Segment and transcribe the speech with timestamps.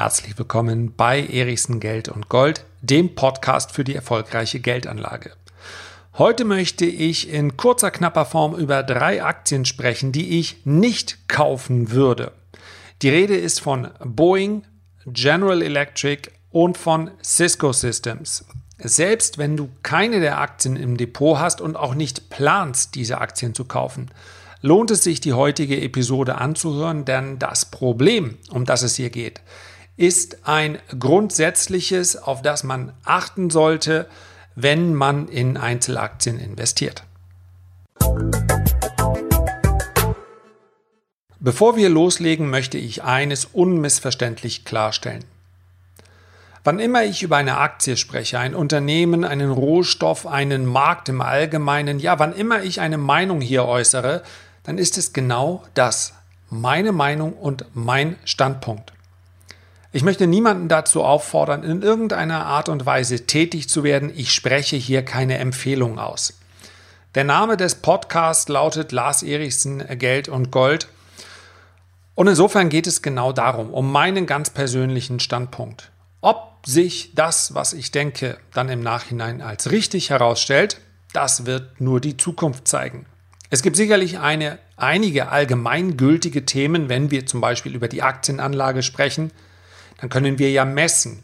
[0.00, 5.32] Herzlich willkommen bei Erichsen Geld und Gold, dem Podcast für die erfolgreiche Geldanlage.
[6.16, 11.90] Heute möchte ich in kurzer, knapper Form über drei Aktien sprechen, die ich nicht kaufen
[11.90, 12.32] würde.
[13.02, 14.62] Die Rede ist von Boeing,
[15.04, 18.46] General Electric und von Cisco Systems.
[18.78, 23.54] Selbst wenn du keine der Aktien im Depot hast und auch nicht planst, diese Aktien
[23.54, 24.10] zu kaufen,
[24.62, 29.42] lohnt es sich, die heutige Episode anzuhören, denn das Problem, um das es hier geht,
[30.00, 34.06] ist ein grundsätzliches, auf das man achten sollte,
[34.54, 37.04] wenn man in Einzelaktien investiert.
[41.38, 45.24] Bevor wir loslegen, möchte ich eines unmissverständlich klarstellen.
[46.64, 51.98] Wann immer ich über eine Aktie spreche, ein Unternehmen, einen Rohstoff, einen Markt im Allgemeinen,
[51.98, 54.22] ja, wann immer ich eine Meinung hier äußere,
[54.62, 56.14] dann ist es genau das,
[56.48, 58.94] meine Meinung und mein Standpunkt.
[59.92, 64.12] Ich möchte niemanden dazu auffordern, in irgendeiner Art und Weise tätig zu werden.
[64.14, 66.38] Ich spreche hier keine Empfehlung aus.
[67.16, 70.86] Der Name des Podcasts lautet Lars Erichsen Geld und Gold.
[72.14, 75.90] Und insofern geht es genau darum, um meinen ganz persönlichen Standpunkt.
[76.20, 80.80] Ob sich das, was ich denke, dann im Nachhinein als richtig herausstellt,
[81.12, 83.06] das wird nur die Zukunft zeigen.
[83.48, 89.32] Es gibt sicherlich eine, einige allgemeingültige Themen, wenn wir zum Beispiel über die Aktienanlage sprechen,
[90.00, 91.22] dann können wir ja messen,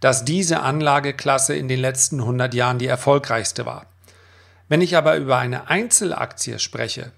[0.00, 3.86] dass diese Anlageklasse in den letzten 100 Jahren die erfolgreichste war.
[4.68, 7.12] Wenn ich aber über eine Einzelaktie spreche,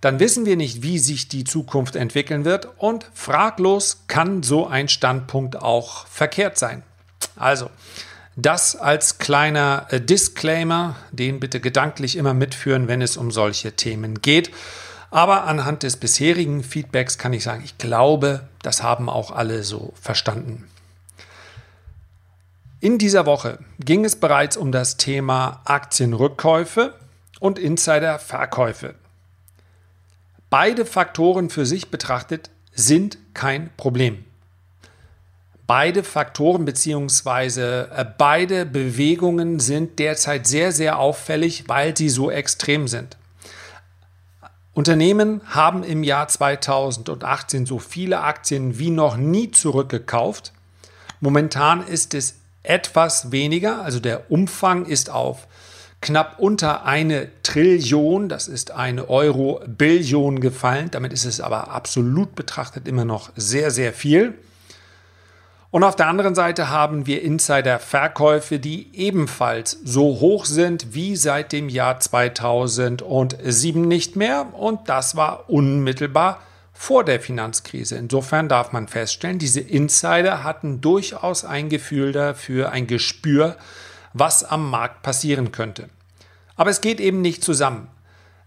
[0.00, 4.88] dann wissen wir nicht, wie sich die Zukunft entwickeln wird und fraglos kann so ein
[4.88, 6.82] Standpunkt auch verkehrt sein.
[7.34, 7.70] Also,
[8.36, 14.20] das als kleiner äh, Disclaimer, den bitte gedanklich immer mitführen, wenn es um solche Themen
[14.20, 14.50] geht.
[15.10, 19.92] Aber anhand des bisherigen Feedbacks kann ich sagen, ich glaube, das haben auch alle so
[20.00, 20.68] verstanden.
[22.80, 26.94] In dieser Woche ging es bereits um das Thema Aktienrückkäufe
[27.40, 28.94] und Insiderverkäufe.
[30.50, 34.24] Beide Faktoren für sich betrachtet sind kein Problem.
[35.66, 37.60] Beide Faktoren bzw.
[37.60, 43.16] Äh, beide Bewegungen sind derzeit sehr, sehr auffällig, weil sie so extrem sind.
[44.76, 50.52] Unternehmen haben im Jahr 2018 so viele Aktien wie noch nie zurückgekauft.
[51.18, 55.48] Momentan ist es etwas weniger, also der Umfang ist auf
[56.02, 60.90] knapp unter eine Trillion, das ist eine Euro-Billion gefallen.
[60.90, 64.34] Damit ist es aber absolut betrachtet immer noch sehr, sehr viel.
[65.76, 71.52] Und auf der anderen Seite haben wir Insider-Verkäufe, die ebenfalls so hoch sind wie seit
[71.52, 74.54] dem Jahr 2007 nicht mehr.
[74.54, 76.40] Und das war unmittelbar
[76.72, 77.96] vor der Finanzkrise.
[77.96, 83.58] Insofern darf man feststellen, diese Insider hatten durchaus ein Gefühl dafür, ein Gespür,
[84.14, 85.90] was am Markt passieren könnte.
[86.56, 87.88] Aber es geht eben nicht zusammen.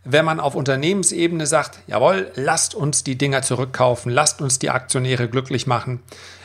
[0.04, 5.30] Wenn man auf Unternehmensebene sagt, jawohl, lasst uns die Dinger zurückkaufen, lasst uns die Aktionäre
[5.30, 6.02] glücklich machen,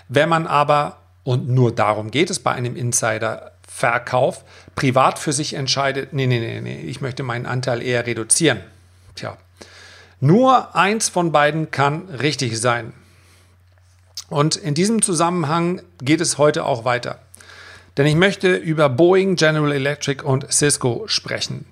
[0.08, 4.44] wenn man aber, und nur darum geht es bei einem Insider-Verkauf,
[4.74, 8.60] privat für sich entscheidet, nee, nee, nee, nee, ich möchte meinen Anteil eher reduzieren.
[9.14, 9.36] Tja,
[10.20, 12.92] nur eins von beiden kann richtig sein.
[14.28, 17.18] Und in diesem Zusammenhang geht es heute auch weiter.
[17.96, 21.64] Denn ich möchte über Boeing, General Electric und Cisco sprechen.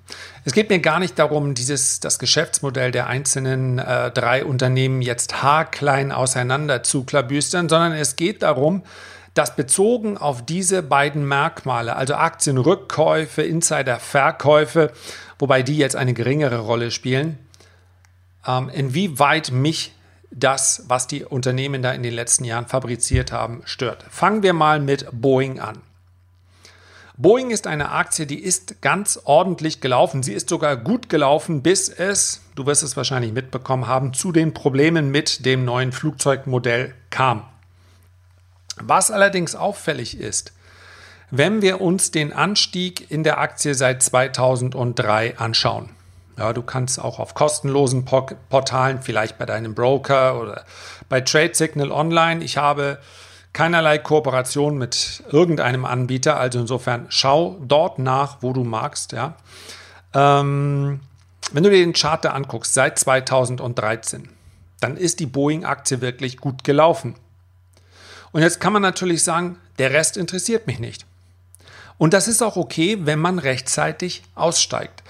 [0.45, 5.43] Es geht mir gar nicht darum, dieses, das Geschäftsmodell der einzelnen äh, drei Unternehmen jetzt
[5.43, 8.83] haarklein auseinander zu klabüstern, sondern es geht darum,
[9.35, 14.93] dass bezogen auf diese beiden Merkmale, also Aktienrückkäufe, Insiderverkäufe,
[15.39, 17.39] wobei die jetzt eine geringere Rolle spielen,
[18.47, 19.93] ähm, inwieweit mich
[20.31, 24.05] das, was die Unternehmen da in den letzten Jahren fabriziert haben, stört.
[24.09, 25.81] Fangen wir mal mit Boeing an.
[27.17, 30.23] Boeing ist eine Aktie, die ist ganz ordentlich gelaufen.
[30.23, 34.55] Sie ist sogar gut gelaufen, bis es, du wirst es wahrscheinlich mitbekommen haben, zu den
[34.55, 37.45] Problemen mit dem neuen Flugzeugmodell kam.
[38.81, 40.53] Was allerdings auffällig ist,
[41.31, 45.91] wenn wir uns den Anstieg in der Aktie seit 2003 anschauen.
[46.39, 50.65] Ja, du kannst auch auf kostenlosen Portalen, vielleicht bei deinem Broker oder
[51.09, 52.43] bei Trade Signal Online.
[52.43, 52.99] Ich habe
[53.53, 56.39] keinerlei Kooperation mit irgendeinem Anbieter.
[56.39, 59.13] Also insofern schau dort nach, wo du magst.
[59.13, 59.37] Ja.
[60.15, 61.01] Ähm,
[61.53, 64.29] wenn du dir den Chart da anguckst, seit 2013,
[64.81, 67.15] dann ist die Boeing-Aktie wirklich gut gelaufen.
[68.33, 71.05] Und jetzt kann man natürlich sagen, der Rest interessiert mich nicht.
[71.99, 75.03] Und das ist auch okay, wenn man rechtzeitig aussteigt.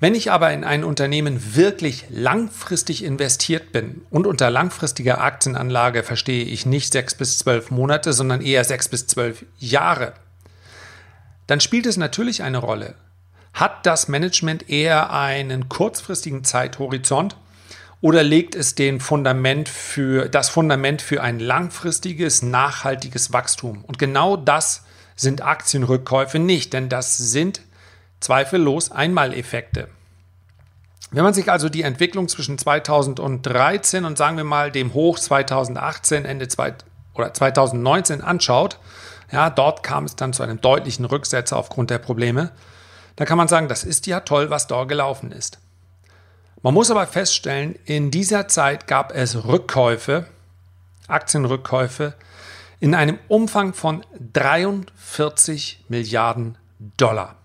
[0.00, 6.44] Wenn ich aber in ein Unternehmen wirklich langfristig investiert bin und unter langfristiger Aktienanlage verstehe
[6.44, 10.12] ich nicht sechs bis zwölf Monate, sondern eher sechs bis zwölf Jahre,
[11.48, 12.94] dann spielt es natürlich eine Rolle.
[13.54, 17.36] Hat das Management eher einen kurzfristigen Zeithorizont
[18.00, 23.84] oder legt es den Fundament für, das Fundament für ein langfristiges, nachhaltiges Wachstum?
[23.84, 24.84] Und genau das
[25.16, 27.62] sind Aktienrückkäufe nicht, denn das sind
[28.20, 29.88] zweifellos Einmaleffekte.
[31.10, 36.24] Wenn man sich also die Entwicklung zwischen 2013 und sagen wir mal dem Hoch 2018,
[36.24, 36.74] Ende zwei,
[37.14, 38.78] oder 2019 anschaut,
[39.30, 42.52] ja, dort kam es dann zu einem deutlichen Rücksetzer aufgrund der Probleme,
[43.16, 45.58] da kann man sagen, das ist ja toll, was dort gelaufen ist.
[46.62, 50.26] Man muss aber feststellen, in dieser Zeit gab es Rückkäufe,
[51.08, 52.14] Aktienrückkäufe
[52.80, 56.58] in einem Umfang von 43 Milliarden
[56.96, 57.37] Dollar.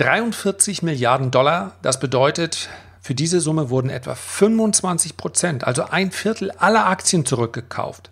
[0.00, 2.70] 43 Milliarden Dollar, das bedeutet,
[3.02, 8.10] für diese Summe wurden etwa 25 Prozent, also ein Viertel aller Aktien zurückgekauft.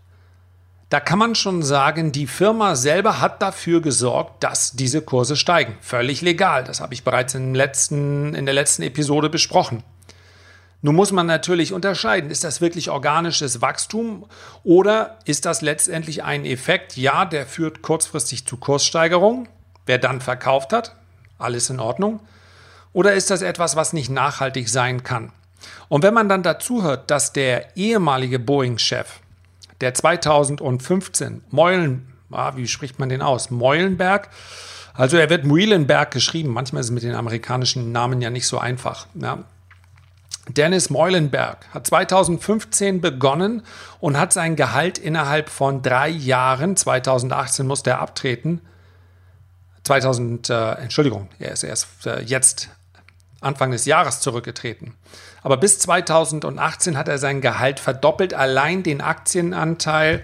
[0.90, 5.78] Da kann man schon sagen, die Firma selber hat dafür gesorgt, dass diese Kurse steigen.
[5.80, 6.62] Völlig legal.
[6.62, 9.82] Das habe ich bereits in, letzten, in der letzten Episode besprochen.
[10.82, 14.26] Nun muss man natürlich unterscheiden, ist das wirklich organisches Wachstum
[14.62, 19.48] oder ist das letztendlich ein Effekt, ja, der führt kurzfristig zu Kurssteigerungen,
[19.86, 20.97] wer dann verkauft hat,
[21.38, 22.20] alles in Ordnung,
[22.92, 25.32] oder ist das etwas, was nicht nachhaltig sein kann?
[25.88, 29.20] Und wenn man dann dazu hört, dass der ehemalige Boeing-Chef,
[29.80, 33.50] der 2015 Meulen, ah, wie spricht man den aus?
[33.50, 34.28] Meulenberg,
[34.94, 38.58] also er wird Muilenberg geschrieben, manchmal ist es mit den amerikanischen Namen ja nicht so
[38.58, 39.06] einfach.
[39.14, 39.44] Ja.
[40.48, 43.62] Dennis Meulenberg hat 2015 begonnen
[44.00, 48.60] und hat sein Gehalt innerhalb von drei Jahren, 2018 musste er abtreten,
[49.88, 52.68] 2000, äh, Entschuldigung, er ist erst äh, jetzt
[53.40, 54.94] Anfang des Jahres zurückgetreten.
[55.42, 60.22] Aber bis 2018 hat er sein Gehalt verdoppelt, allein den Aktienanteil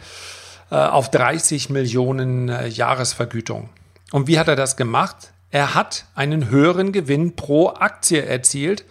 [0.71, 3.71] äh, auf 30 Millionen äh, Jahresvergütung.
[4.13, 5.33] Und wie hat er das gemacht?
[5.51, 8.85] Er hat einen höheren Gewinn pro Aktie erzielt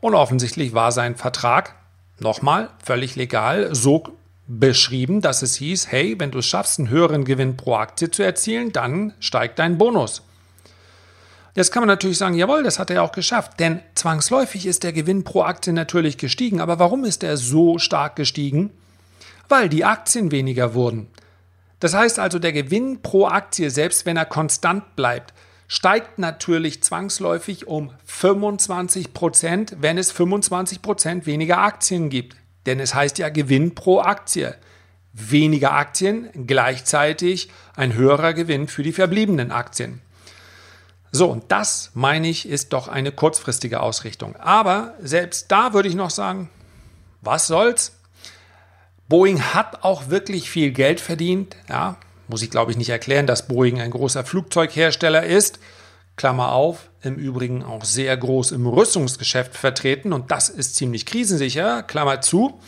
[0.00, 1.74] und offensichtlich war sein Vertrag,
[2.18, 4.04] nochmal, völlig legal, so
[4.46, 8.22] beschrieben, dass es hieß, hey, wenn du es schaffst, einen höheren Gewinn pro Aktie zu
[8.22, 10.22] erzielen, dann steigt dein Bonus.
[11.54, 14.92] Jetzt kann man natürlich sagen, jawohl, das hat er auch geschafft, denn zwangsläufig ist der
[14.92, 16.60] Gewinn pro Aktie natürlich gestiegen.
[16.60, 18.70] Aber warum ist er so stark gestiegen?
[19.48, 21.06] Weil die Aktien weniger wurden.
[21.78, 25.32] Das heißt also, der Gewinn pro Aktie, selbst wenn er konstant bleibt,
[25.68, 32.36] steigt natürlich zwangsläufig um 25 Prozent, wenn es 25 Prozent weniger Aktien gibt.
[32.66, 34.54] Denn es heißt ja Gewinn pro Aktie.
[35.12, 40.00] Weniger Aktien, gleichzeitig ein höherer Gewinn für die verbliebenen Aktien.
[41.12, 44.34] So, und das, meine ich, ist doch eine kurzfristige Ausrichtung.
[44.36, 46.50] Aber selbst da würde ich noch sagen,
[47.20, 47.92] was soll's?
[49.08, 51.56] Boeing hat auch wirklich viel Geld verdient.
[51.68, 51.96] Ja,
[52.26, 55.60] muss ich glaube ich nicht erklären, dass Boeing ein großer Flugzeughersteller ist.
[56.16, 61.82] Klammer auf, im Übrigen auch sehr groß im Rüstungsgeschäft vertreten und das ist ziemlich krisensicher,
[61.82, 62.60] Klammer zu.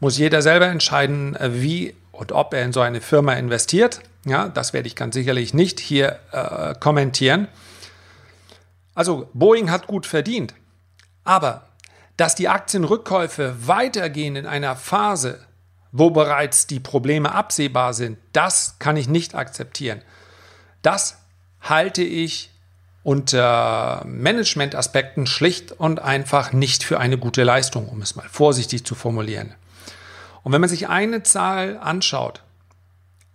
[0.00, 4.00] Muss jeder selber entscheiden, wie und ob er in so eine Firma investiert.
[4.24, 7.48] Ja, das werde ich ganz sicherlich nicht hier äh, kommentieren.
[8.94, 10.54] Also Boeing hat gut verdient,
[11.22, 11.68] aber
[12.16, 15.46] dass die Aktienrückkäufe weitergehen in einer Phase,
[15.92, 20.00] wo bereits die Probleme absehbar sind, das kann ich nicht akzeptieren.
[20.80, 21.18] Das
[21.60, 22.50] halte ich
[23.06, 28.96] unter Managementaspekten schlicht und einfach nicht für eine gute Leistung, um es mal vorsichtig zu
[28.96, 29.54] formulieren.
[30.42, 32.42] Und wenn man sich eine Zahl anschaut,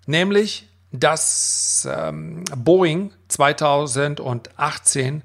[0.07, 5.23] nämlich dass ähm, Boeing 2018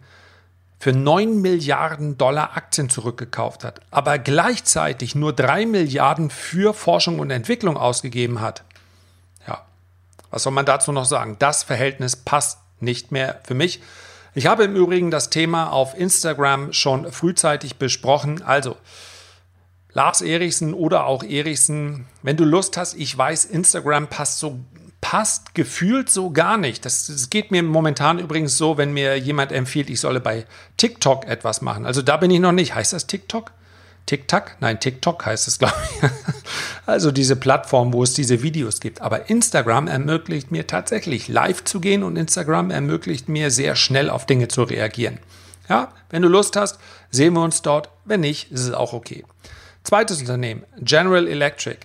[0.79, 7.33] für 9 Milliarden Dollar Aktien zurückgekauft hat, aber gleichzeitig nur 3 Milliarden für Forschung und
[7.33, 8.63] Entwicklung ausgegeben hat.
[9.49, 9.67] Ja,
[10.31, 11.35] was soll man dazu noch sagen?
[11.41, 13.81] Das Verhältnis passt nicht mehr für mich.
[14.37, 18.43] Ich habe im Übrigen das Thema auf Instagram schon frühzeitig besprochen.
[18.43, 18.77] Also,
[19.95, 24.61] Lars Erichsen oder auch Erichsen, wenn du Lust hast, ich weiß, Instagram passt so
[25.01, 26.85] passt gefühlt so gar nicht.
[26.85, 30.45] Das, das, geht mir momentan übrigens so, wenn mir jemand empfiehlt, ich solle bei
[30.77, 31.87] TikTok etwas machen.
[31.87, 32.75] Also da bin ich noch nicht.
[32.75, 33.53] Heißt das TikTok?
[34.07, 34.57] TikTok?
[34.61, 36.11] Nein, TikTok heißt es, glaube ich.
[36.87, 39.01] Also diese Plattform, wo es diese Videos gibt.
[39.01, 44.25] Aber Instagram ermöglicht mir tatsächlich live zu gehen und Instagram ermöglicht mir sehr schnell auf
[44.25, 45.19] Dinge zu reagieren.
[45.69, 46.79] Ja, wenn du Lust hast,
[47.11, 47.91] sehen wir uns dort.
[48.05, 49.25] Wenn nicht, ist es auch okay.
[49.83, 51.79] Zweites Unternehmen, General Electric.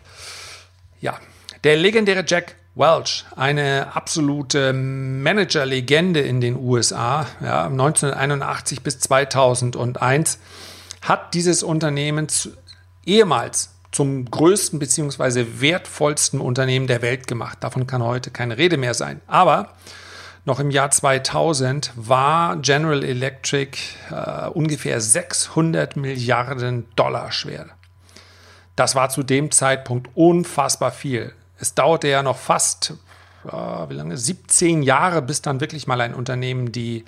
[1.00, 1.20] Ja,
[1.64, 10.40] der legendäre Jack Welch, eine absolute Managerlegende in den USA, ja, 1981 bis 2001,
[11.02, 12.52] hat dieses Unternehmen zu,
[13.06, 15.46] ehemals zum größten bzw.
[15.60, 17.58] wertvollsten Unternehmen der Welt gemacht.
[17.62, 19.22] Davon kann heute keine Rede mehr sein.
[19.28, 19.74] Aber
[20.46, 23.78] noch im Jahr 2000 war General Electric
[24.10, 27.68] äh, ungefähr 600 Milliarden Dollar schwer.
[28.76, 31.34] Das war zu dem Zeitpunkt unfassbar viel.
[31.60, 32.94] Es dauerte ja noch fast,
[33.46, 37.06] äh, wie lange, 17 Jahre, bis dann wirklich mal ein Unternehmen die,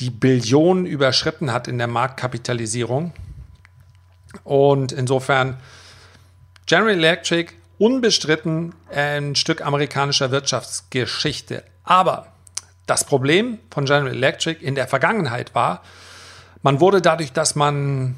[0.00, 3.12] die Billionen überschritten hat in der Marktkapitalisierung.
[4.42, 5.58] Und insofern
[6.66, 11.64] General Electric unbestritten ein Stück amerikanischer Wirtschaftsgeschichte.
[11.84, 12.28] Aber
[12.86, 15.82] das Problem von General Electric in der Vergangenheit war,
[16.62, 18.16] man wurde dadurch, dass man,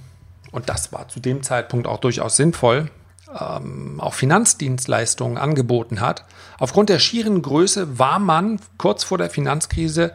[0.52, 2.90] und das war zu dem Zeitpunkt auch durchaus sinnvoll,
[3.38, 6.24] ähm, auch Finanzdienstleistungen angeboten hat.
[6.58, 10.14] Aufgrund der schieren Größe war man kurz vor der Finanzkrise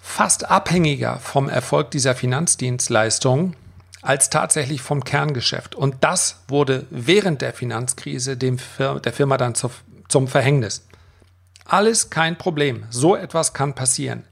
[0.00, 3.54] fast abhängiger vom Erfolg dieser Finanzdienstleistungen
[4.02, 5.74] als tatsächlich vom Kerngeschäft.
[5.74, 9.70] Und das wurde während der Finanzkrise dem Fir der Firma dann zu,
[10.08, 10.86] zum Verhängnis.
[11.66, 12.84] Alles kein Problem.
[12.90, 14.24] So etwas kann passieren.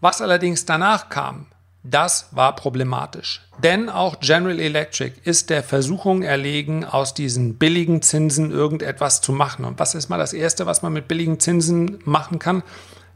[0.00, 1.46] Was allerdings danach kam,
[1.82, 3.42] das war problematisch.
[3.62, 9.64] Denn auch General Electric ist der Versuchung erlegen, aus diesen billigen Zinsen irgendetwas zu machen.
[9.64, 12.62] Und was ist mal das Erste, was man mit billigen Zinsen machen kann?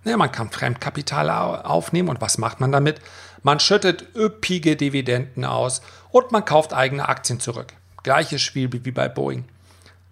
[0.04, 2.08] Naja, man kann Fremdkapital aufnehmen.
[2.08, 3.00] Und was macht man damit?
[3.42, 7.72] Man schüttet üppige Dividenden aus und man kauft eigene Aktien zurück.
[8.02, 9.44] Gleiches Spiel wie bei Boeing.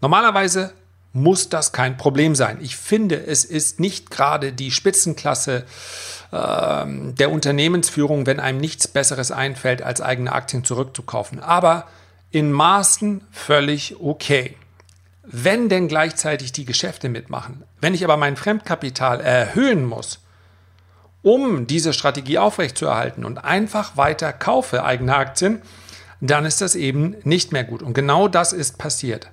[0.01, 0.73] Normalerweise
[1.13, 2.59] muss das kein Problem sein.
[2.61, 5.65] Ich finde, es ist nicht gerade die Spitzenklasse
[6.33, 11.41] ähm, der Unternehmensführung, wenn einem nichts Besseres einfällt, als eigene Aktien zurückzukaufen.
[11.41, 11.87] Aber
[12.31, 14.57] in Maßen völlig okay.
[15.33, 17.63] Wenn denn gleichzeitig die Geschäfte mitmachen.
[17.81, 20.19] Wenn ich aber mein Fremdkapital erhöhen muss,
[21.23, 25.63] um diese Strategie aufrechtzuerhalten und einfach weiter kaufe eigene Aktien,
[26.21, 27.81] dann ist das eben nicht mehr gut.
[27.81, 29.31] Und genau das ist passiert.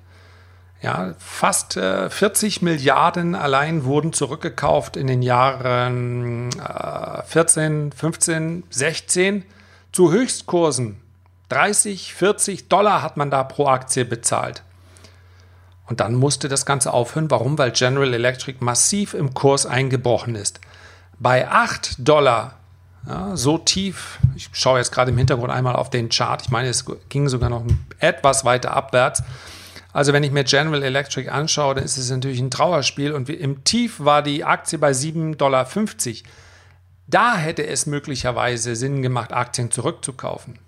[0.80, 9.44] Ja, fast äh, 40 Milliarden allein wurden zurückgekauft in den Jahren äh, 14, 15, 16
[9.90, 11.00] zu Höchstkursen.
[11.48, 14.62] 30, 40 Dollar hat man da pro Aktie bezahlt.
[15.88, 17.30] Und dann musste das Ganze aufhören.
[17.30, 17.58] Warum?
[17.58, 20.60] Weil General Electric massiv im Kurs eingebrochen ist.
[21.18, 22.54] Bei 8 Dollar,
[23.06, 26.68] ja, so tief, ich schaue jetzt gerade im Hintergrund einmal auf den Chart, ich meine,
[26.68, 27.64] es ging sogar noch
[27.98, 29.22] etwas weiter abwärts.
[29.92, 33.64] Also wenn ich mir General Electric anschaue, dann ist es natürlich ein Trauerspiel und im
[33.64, 35.66] Tief war die Aktie bei 7,50 Dollar.
[37.06, 40.58] Da hätte es möglicherweise Sinn gemacht, Aktien zurückzukaufen.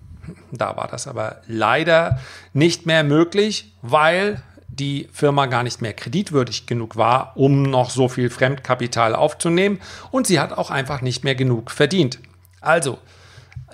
[0.51, 2.19] Da war das aber leider
[2.55, 8.09] nicht mehr möglich, weil die Firma gar nicht mehr kreditwürdig genug war, um noch so
[8.09, 12.19] viel Fremdkapital aufzunehmen und sie hat auch einfach nicht mehr genug verdient.
[12.61, 12.99] Also,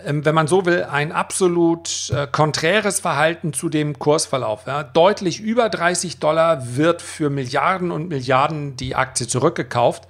[0.04, 4.64] ähm, wenn man so will, ein absolut äh, konträres Verhalten zu dem Kursverlauf.
[4.92, 10.04] Deutlich über 30 Dollar wird für Milliarden und Milliarden die Aktie zurückgekauft.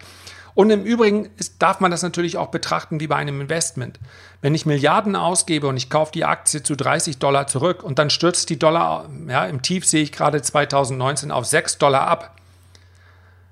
[0.57, 4.01] Und im Übrigen ist, darf man das natürlich auch betrachten wie bei einem Investment.
[4.41, 8.09] Wenn ich Milliarden ausgebe und ich kaufe die Aktie zu 30 Dollar zurück und dann
[8.09, 12.41] stürzt die Dollar, ja, im Tief sehe ich gerade 2019 auf 6 Dollar ab,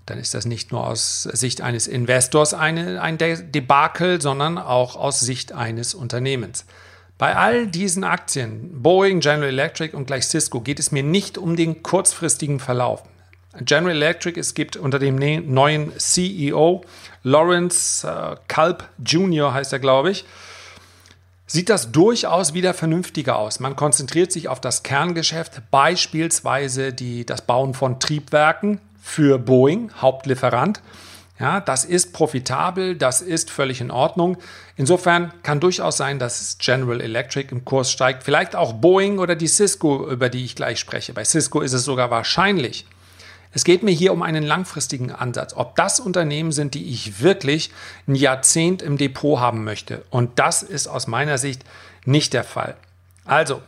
[0.07, 5.21] dann ist das nicht nur aus Sicht eines Investors eine, ein Debakel, sondern auch aus
[5.21, 6.65] Sicht eines Unternehmens.
[7.19, 11.55] Bei all diesen Aktien, Boeing, General Electric und gleich Cisco, geht es mir nicht um
[11.55, 13.03] den kurzfristigen Verlauf.
[13.61, 16.85] General Electric, es gibt unter dem ne-, neuen CEO,
[17.23, 19.55] Lawrence äh, Culp Jr.
[19.55, 20.25] heißt er, glaube ich,
[21.47, 23.61] sieht das durchaus wieder vernünftiger aus.
[23.61, 30.81] Man konzentriert sich auf das Kerngeschäft, beispielsweise die, das Bauen von Triebwerken, für Boeing, Hauptlieferant.
[31.39, 34.39] Ja, das ist profitabel, das ist völlig in Ordnung.
[34.77, 38.23] Insofern kann durchaus sein, dass General Electric im Kurs steigt.
[38.23, 41.13] Vielleicht auch Boeing oder die Cisco, über die ich gleich spreche.
[41.13, 42.87] Bei Cisco ist es sogar wahrscheinlich.
[43.55, 45.55] Es geht mir hier um einen langfristigen Ansatz.
[45.57, 47.71] Ob das Unternehmen sind, die ich wirklich
[48.09, 50.05] ein Jahrzehnt im Depot haben möchte.
[50.11, 51.65] Und das ist aus meiner Sicht
[52.05, 52.77] nicht der Fall.
[53.25, 53.63] Also,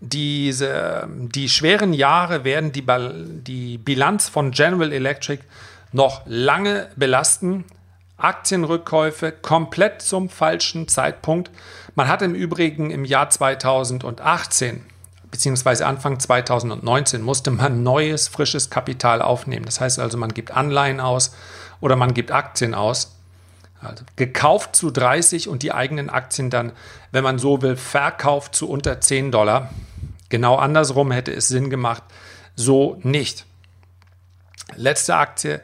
[0.00, 2.84] diese, die schweren Jahre werden die,
[3.44, 5.42] die Bilanz von General Electric
[5.92, 7.64] noch lange belasten.
[8.16, 11.50] Aktienrückkäufe komplett zum falschen Zeitpunkt.
[11.96, 14.84] Man hat im Übrigen im Jahr 2018
[15.32, 19.64] beziehungsweise Anfang 2019 musste man neues, frisches Kapital aufnehmen.
[19.64, 21.34] Das heißt also, man gibt Anleihen aus
[21.80, 23.16] oder man gibt Aktien aus.
[23.80, 26.70] Also gekauft zu 30 und die eigenen Aktien dann,
[27.10, 29.70] wenn man so will, verkauft zu unter 10 Dollar.
[30.28, 32.04] Genau andersrum hätte es Sinn gemacht,
[32.54, 33.46] so nicht.
[34.76, 35.62] Letzte Aktie,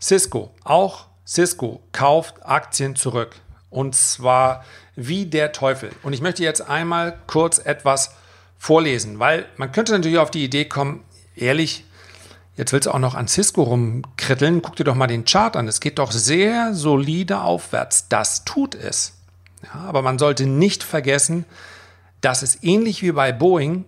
[0.00, 3.36] Cisco, auch Cisco kauft Aktien zurück.
[3.68, 4.64] Und zwar
[4.96, 5.92] wie der Teufel.
[6.02, 8.16] Und ich möchte jetzt einmal kurz etwas
[8.60, 11.02] vorlesen, weil man könnte natürlich auf die Idee kommen,
[11.34, 11.84] ehrlich,
[12.56, 15.66] jetzt willst du auch noch an Cisco rumkritteln, guck dir doch mal den Chart an.
[15.66, 18.08] Es geht doch sehr solide aufwärts.
[18.08, 19.14] Das tut es.
[19.64, 21.46] Ja, aber man sollte nicht vergessen,
[22.20, 23.86] dass es ähnlich wie bei Boeing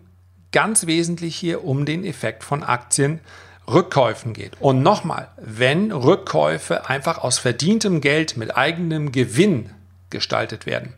[0.53, 4.59] ganz wesentlich hier um den Effekt von Aktienrückkäufen geht.
[4.59, 9.69] Und nochmal, wenn Rückkäufe einfach aus verdientem Geld mit eigenem Gewinn
[10.09, 10.95] gestaltet werden,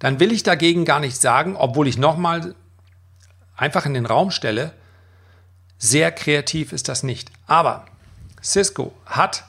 [0.00, 2.56] dann will ich dagegen gar nicht sagen, obwohl ich nochmal
[3.58, 4.72] einfach in den Raum stelle,
[5.76, 7.30] sehr kreativ ist das nicht.
[7.46, 7.84] Aber
[8.42, 9.44] Cisco hat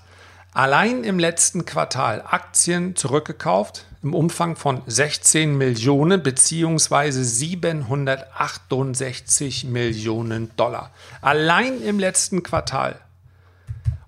[0.53, 7.11] allein im letzten Quartal Aktien zurückgekauft im Umfang von 16 Millionen bzw.
[7.11, 10.91] 768 Millionen Dollar.
[11.21, 12.99] Allein im letzten Quartal.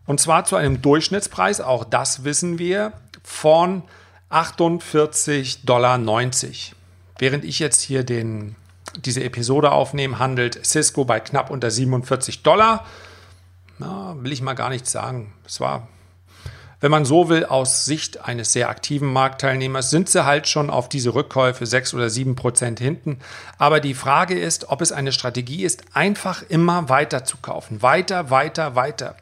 [0.06, 2.94] Und zwar zu einem Durchschnittspreis, auch das wissen wir,
[3.24, 3.84] von
[4.30, 6.00] 48,90 Dollar.
[7.18, 8.56] Während ich jetzt hier den,
[8.98, 12.86] diese Episode aufnehme, handelt Cisco bei knapp unter 47 Dollar.
[13.80, 15.34] Na, will ich mal gar nichts sagen.
[15.46, 15.88] Es war
[16.82, 20.90] wenn man so will, aus Sicht eines sehr aktiven Marktteilnehmers sind sie halt schon auf
[20.90, 23.20] diese Rückkäufe sechs oder sieben Prozent hinten.
[23.60, 27.84] Aber die Frage ist, ob es eine Strategie ist, einfach immer weiter zu kaufen.
[27.84, 29.16] Weiter, weiter, weiter.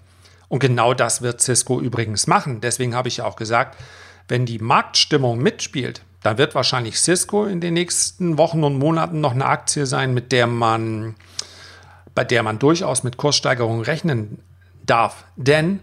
[0.47, 2.61] Und genau das wird Cisco übrigens machen.
[2.61, 3.77] Deswegen habe ich ja auch gesagt,
[4.29, 9.31] wenn die Marktstimmung mitspielt, dann wird wahrscheinlich Cisco in den nächsten Wochen und Monaten noch
[9.31, 11.15] eine Aktie sein, mit der man,
[12.15, 14.39] bei der man durchaus mit Kurssteigerungen rechnen
[14.85, 15.25] darf.
[15.35, 15.81] Denn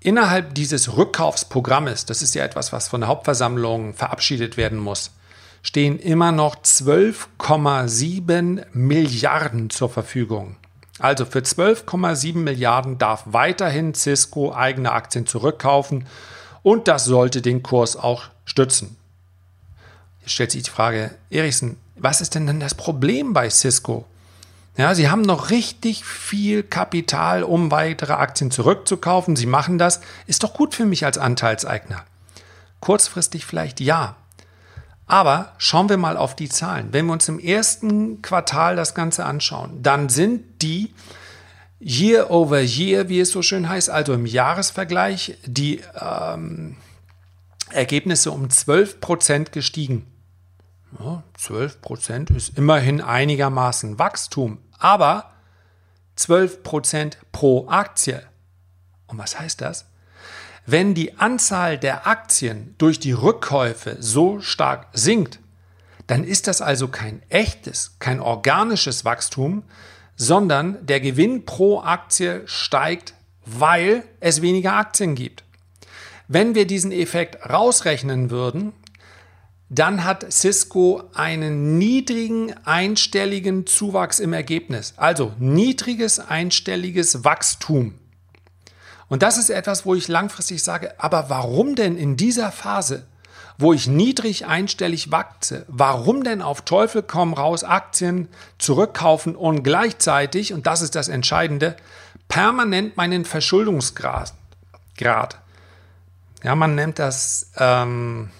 [0.00, 5.10] Innerhalb dieses Rückkaufsprogrammes, das ist ja etwas, was von der Hauptversammlung verabschiedet werden muss,
[5.60, 10.54] stehen immer noch 12,7 Milliarden zur Verfügung.
[11.00, 16.06] Also für 12,7 Milliarden darf weiterhin Cisco eigene Aktien zurückkaufen
[16.62, 18.97] und das sollte den Kurs auch stützen.
[20.28, 24.06] Stellt sich die Frage, Erichsen, was ist denn dann das Problem bei Cisco?
[24.76, 29.34] Ja, sie haben noch richtig viel Kapital, um weitere Aktien zurückzukaufen.
[29.34, 30.00] Sie machen das.
[30.26, 32.04] Ist doch gut für mich als Anteilseigner.
[32.80, 34.16] Kurzfristig vielleicht ja.
[35.06, 36.92] Aber schauen wir mal auf die Zahlen.
[36.92, 40.94] Wenn wir uns im ersten Quartal das Ganze anschauen, dann sind die
[41.80, 46.76] Year over Year, wie es so schön heißt, also im Jahresvergleich, die ähm,
[47.70, 50.06] Ergebnisse um 12 Prozent gestiegen.
[50.98, 55.32] Ja, 12 Prozent ist immerhin einigermaßen Wachstum aber
[56.16, 58.22] 12% pro Aktie.
[59.06, 59.86] Und was heißt das?
[60.66, 65.40] Wenn die Anzahl der Aktien durch die Rückkäufe so stark sinkt,
[66.06, 69.62] dann ist das also kein echtes, kein organisches Wachstum,
[70.16, 75.44] sondern der Gewinn pro Aktie steigt, weil es weniger Aktien gibt.
[76.26, 78.72] Wenn wir diesen Effekt rausrechnen würden,
[79.70, 84.94] dann hat Cisco einen niedrigen einstelligen Zuwachs im Ergebnis.
[84.96, 87.94] Also niedriges einstelliges Wachstum.
[89.08, 93.06] Und das ist etwas, wo ich langfristig sage, aber warum denn in dieser Phase,
[93.58, 98.28] wo ich niedrig einstellig wachse, warum denn auf Teufel komm raus Aktien
[98.58, 101.76] zurückkaufen und gleichzeitig, und das ist das Entscheidende,
[102.28, 104.32] permanent meinen Verschuldungsgrad.
[104.96, 105.38] Grad.
[106.42, 108.30] Ja, man nennt das ähm,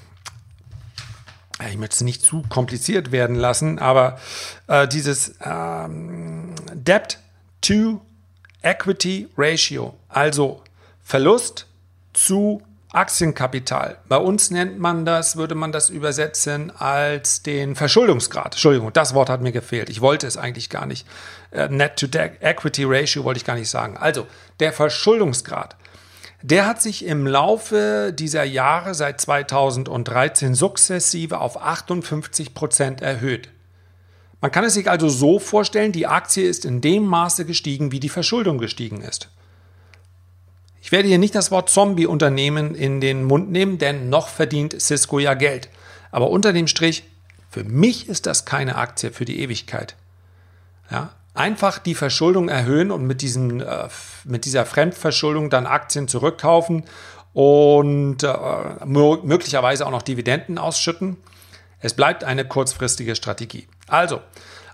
[1.66, 4.18] ich möchte es nicht zu kompliziert werden lassen, aber
[4.68, 7.18] äh, dieses ähm, Debt
[7.61, 8.01] to
[8.62, 10.62] Equity Ratio, also
[11.03, 11.66] Verlust
[12.12, 13.99] zu Aktienkapital.
[14.09, 18.55] Bei uns nennt man das, würde man das übersetzen als den Verschuldungsgrad.
[18.55, 19.90] Entschuldigung, das Wort hat mir gefehlt.
[19.90, 21.07] Ich wollte es eigentlich gar nicht.
[21.51, 22.07] Äh, Net to
[22.40, 23.99] Equity Ratio wollte ich gar nicht sagen.
[23.99, 24.27] Also
[24.61, 25.77] der Verschuldungsgrad
[26.42, 33.48] der hat sich im Laufe dieser Jahre seit 2013 sukzessive auf 58 Prozent erhöht.
[34.40, 37.98] Man kann es sich also so vorstellen, die Aktie ist in dem Maße gestiegen, wie
[37.98, 39.31] die Verschuldung gestiegen ist.
[40.81, 45.18] Ich werde hier nicht das Wort Zombie-Unternehmen in den Mund nehmen, denn noch verdient Cisco
[45.18, 45.68] ja Geld.
[46.12, 47.03] Aber unter dem Strich,
[47.51, 49.96] für mich ist das keine Aktie für die Ewigkeit.
[50.90, 53.88] Ja, einfach die Verschuldung erhöhen und mit, diesen, äh,
[54.24, 56.85] mit dieser Fremdverschuldung dann Aktien zurückkaufen
[57.33, 58.35] und äh,
[58.85, 61.16] möglicherweise auch noch Dividenden ausschütten.
[61.81, 63.68] Es bleibt eine kurzfristige Strategie.
[63.87, 64.20] Also,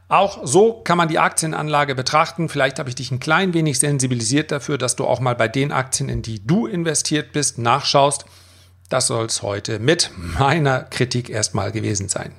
[0.09, 2.49] auch so kann man die Aktienanlage betrachten.
[2.49, 5.73] Vielleicht habe ich dich ein klein wenig sensibilisiert dafür, dass du auch mal bei den
[5.73, 8.27] Aktien, in die du investiert bist, nachschaust.
[8.89, 12.33] Das soll es heute mit meiner Kritik erstmal gewesen sein.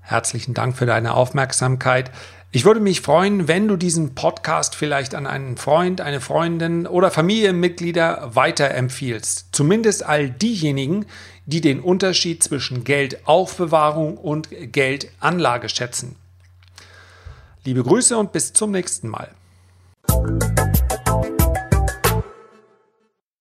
[0.00, 2.10] Herzlichen Dank für deine Aufmerksamkeit.
[2.56, 7.10] Ich würde mich freuen, wenn du diesen Podcast vielleicht an einen Freund, eine Freundin oder
[7.10, 9.48] Familienmitglieder weiterempfiehlst.
[9.50, 11.06] Zumindest all diejenigen,
[11.46, 16.14] die den Unterschied zwischen Geldaufbewahrung und Geldanlage schätzen.
[17.64, 19.30] Liebe Grüße und bis zum nächsten Mal.